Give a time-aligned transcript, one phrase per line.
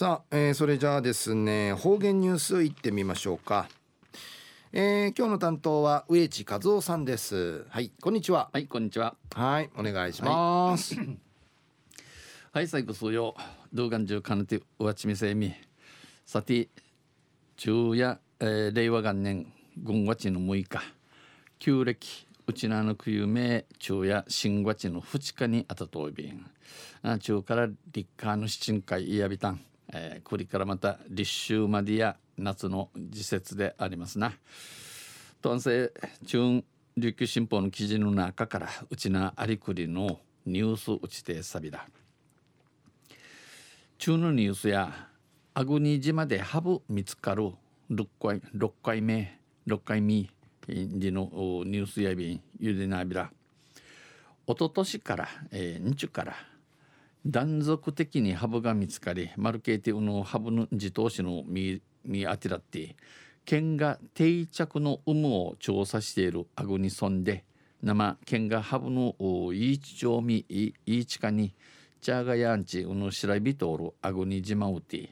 [0.00, 3.68] さあ、えー、それじゃあですね方言ニュースいってみましょうか、
[4.72, 7.66] えー、今日の担当は植地和夫さんです。
[7.68, 8.48] はいこんにちは。
[8.50, 9.14] はいこんにちは。
[9.34, 10.94] はいお願いします。
[12.50, 12.66] はい。
[12.68, 13.36] 最後数曜
[13.74, 15.52] 動画中かなてうわちみせみ。
[16.24, 16.70] さて
[17.58, 20.80] 昼夜、えー、令和元年軍月の6日。
[21.58, 26.50] 旧暦うちなのくゆめ昼夜新月の2日にあたといびん。
[27.18, 29.60] 中から立夏の七人会いやびたん
[29.92, 34.32] えー、これからまた立秋までや夏の時節でありますな。
[35.42, 35.92] とんせ
[36.26, 36.62] 中
[36.96, 41.86] 琉球新報の記事の中からうちなありくりのニュースうちてさびだ。
[43.98, 45.08] 中のニュースや
[45.54, 47.52] アグニ島でハブ見つかる
[47.90, 50.28] 6回 ,6 回目6回目
[50.66, 51.30] での
[51.66, 53.30] ニュースやびんゆでなびら。
[54.46, 56.34] おととしから、えー、日中から
[57.26, 62.96] 断続的にハブが見つかりマルケーティウのハブの自投資の見見当てらって
[63.44, 67.44] 県が定着の有無を調査しているアグニソンで
[67.82, 71.54] 生県がハブのイーチ町みイーチカに
[72.00, 75.08] チャーガヤンチウの調べとおるアグニジマウティ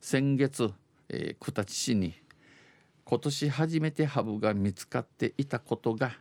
[0.00, 0.72] 先月、
[1.08, 2.14] えー、九立市に
[3.04, 6.16] 今年初めてハブが見つかっていたことが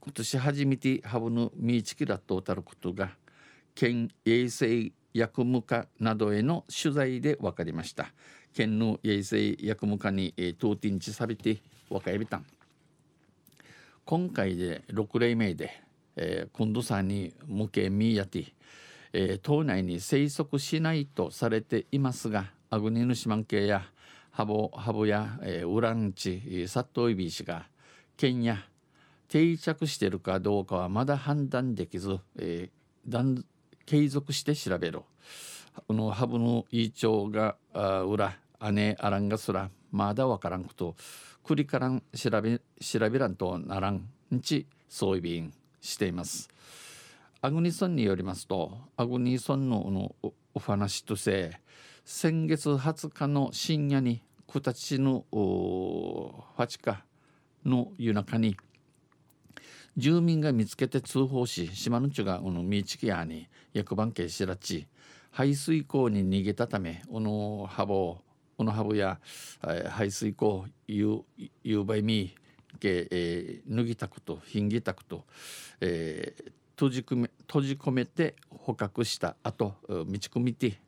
[0.00, 3.12] 今年初めてハブのミーチキラットをたることが
[3.78, 8.12] 県衛生薬務課などへの取材で分かりました。
[8.52, 12.38] 県の衛生薬務課に、えー、当店地さびて若えびた。
[12.38, 12.46] ん
[14.04, 15.80] 今回で6例目で、
[16.16, 18.46] えー、今度さんに向けみやて、
[19.12, 23.84] えー、島内に生息しないとされていますがアグニヌシマン系や
[24.32, 27.68] ハボハボや、えー、ウランチサットイビー氏が
[28.16, 28.58] 県や
[29.28, 33.48] 定着しているかどうかはまだ判断できず、えー、
[33.88, 35.06] 継続して調べろ。
[35.86, 37.56] このハブのイチョウが
[38.04, 38.36] 裏
[38.70, 40.94] 姉あらんがすらまだわからんこと
[41.42, 46.50] 繰りからん調べ調べらんとならんんちそういびんしています。
[47.40, 50.14] アグニソンによりますとアグニソンのの
[50.52, 51.58] お話として
[52.04, 55.24] 先月20日の深夜に九立の
[56.58, 57.04] 八日
[57.64, 58.54] の夜中に
[59.98, 64.86] 住民が見つけて通報し島の地がこのミーチキアに役番系しらち
[65.32, 68.18] 排水溝に逃げたためこのハボ
[68.56, 69.20] このハブや、
[69.88, 71.22] 排水溝ゆ
[71.76, 72.34] うばいみ
[72.80, 75.24] け、えー、脱ぎたくとひんぎたくと、
[75.80, 80.80] えー、閉じ込め閉じ込めて捕獲した後道込みて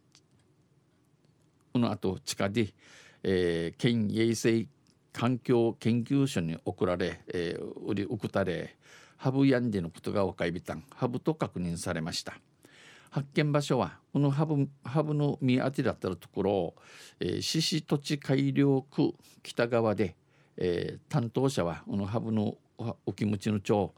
[1.72, 2.68] この後地下で、
[3.22, 4.66] えー、県衛生
[5.12, 8.76] 環境研究所に送られ、えー、売り送たれ
[9.16, 12.34] ハブヤンデのことが分かりびたんハブと確認されました。
[13.10, 16.74] 発見場所はこのハブハブの見当てだったところ
[17.40, 20.14] 獅子、土地改良区北側で、
[20.56, 22.56] えー、担当者はこのハブの
[23.04, 23.92] お気持ちの町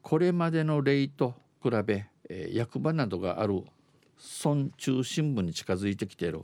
[0.00, 3.64] これまでの例と比べ、えー、役場などがある
[4.44, 6.42] 村中心部に近づいてきている、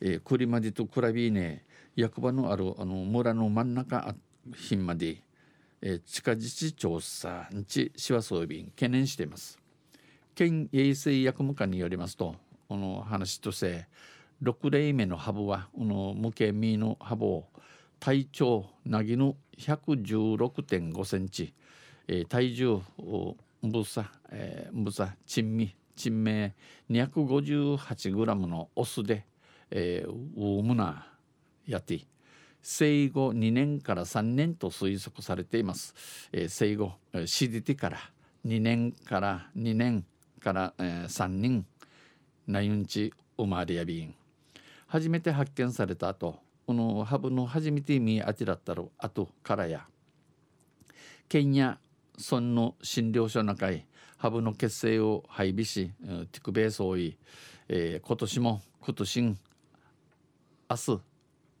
[0.00, 1.64] えー、栗までと比べね。
[1.96, 4.14] 役場のあるあの村の真ん中
[4.54, 5.24] ひんまで
[5.86, 9.58] えー、地下自治調査日市はそう便懸念しています。
[10.34, 12.34] 県衛生薬務課によりますと
[12.68, 13.86] この話として
[14.42, 17.44] 6例目のハブはこの無形ミのハブを
[18.00, 21.52] 体長なぎの116.5センチ、
[22.08, 22.80] えー、体重
[23.62, 26.54] ぶさ、えー、ぶさ珍味珍名
[26.90, 29.26] 258グラムのオスで、
[29.70, 31.13] えー、ウームナ
[31.66, 32.00] やって
[32.62, 35.94] 生後2年から3年と推測されています、
[36.32, 37.98] えー、生後 CDT から
[38.46, 40.04] 2年から2年
[40.40, 41.66] から、えー、3人
[42.46, 44.14] ナユンチウマリアビン
[44.86, 46.36] 初めて発見された後
[46.66, 49.86] このハブの初めて見当てらったる後からや。
[51.28, 51.78] 県や
[52.16, 53.86] 村の診療所の会
[54.16, 55.90] ハブの結成を配備し
[56.30, 57.18] ティクベー総意、
[57.68, 59.36] えー、今年も今年明
[60.76, 61.00] 日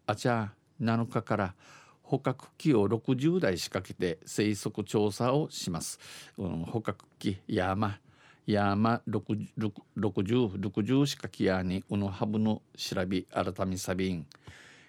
[0.06, 1.54] あちゃ7日から
[2.02, 5.98] 捕獲器を60台仕掛けて生息調査をします。
[6.36, 7.98] うん、捕獲器山
[8.46, 14.26] 山6060仕掛けやにうのハブの調べ改めサビン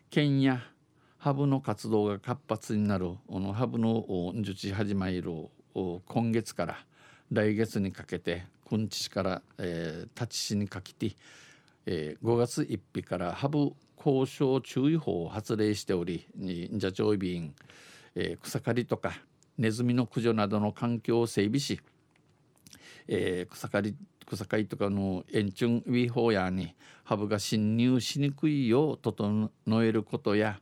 [0.09, 0.61] 県や
[1.17, 5.23] ハブの活動が活発になるこのハブの受知始まる
[5.73, 6.77] 今月から
[7.31, 11.15] 来月にかけてくんちから、えー、立ち市にかけて、
[11.85, 13.71] えー、5月1日からハブ
[14.05, 16.27] 交渉注意報を発令しており
[16.79, 17.55] 社長備員、
[18.13, 19.13] えー、草刈りとか
[19.57, 21.81] ネズミの駆除などの環境を整備し、
[23.07, 23.95] えー、草刈り
[24.27, 29.49] 草会とかの延長ウィーホーヤーにハブが侵入しにくいよう整
[29.83, 30.59] えることや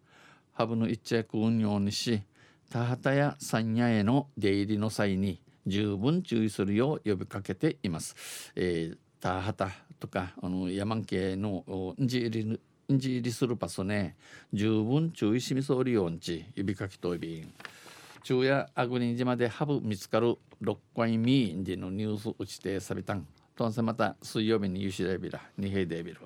[0.53, 2.21] ハブの一着運用にし
[2.69, 8.51] 田畑や山野への出入りの際に十分注意するよう呼びかけています。
[8.55, 11.63] えー、田畑とかあの山系の
[12.01, 12.59] んじ入
[12.89, 14.15] りんじ入りするパスね
[14.51, 17.53] 十分注意しみそうりよんち指かきといびん。
[18.24, 23.27] 昼夜アグニ島でハブ見つかる六回ミーでのニュース打ちてさびたん。
[23.56, 26.18] とんせまた水曜日にユシレビラ二平デビル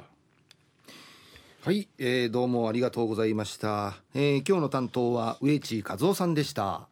[1.62, 6.88] はい、えー、どうもありがとうございました、えー、今日の担当は植地和夫さんでした